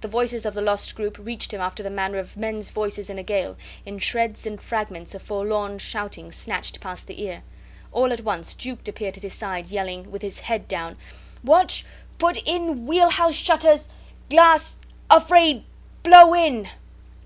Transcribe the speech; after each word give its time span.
The 0.00 0.08
voices 0.08 0.46
of 0.46 0.54
the 0.54 0.62
lost 0.62 0.94
group 0.94 1.18
reached 1.18 1.52
him 1.52 1.60
after 1.60 1.82
the 1.82 1.90
manner 1.90 2.16
of 2.16 2.38
men's 2.38 2.70
voices 2.70 3.10
in 3.10 3.18
a 3.18 3.22
gale, 3.22 3.54
in 3.84 3.98
shreds 3.98 4.46
and 4.46 4.58
fragments 4.58 5.14
of 5.14 5.20
forlorn 5.20 5.78
shouting 5.78 6.32
snatched 6.32 6.80
past 6.80 7.06
the 7.06 7.22
ear. 7.22 7.42
All 7.92 8.10
at 8.10 8.22
once 8.22 8.54
Jukes 8.54 8.88
appeared 8.88 9.18
at 9.18 9.22
his 9.24 9.34
side, 9.34 9.66
yelling, 9.66 10.10
with 10.10 10.22
his 10.22 10.40
head 10.40 10.68
down. 10.68 10.96
"Watch 11.44 11.84
put 12.16 12.38
in 12.46 12.86
wheelhouse 12.86 13.34
shutters 13.34 13.90
glass 14.30 14.78
afraid 15.10 15.64
blow 16.02 16.32
in." 16.32 16.70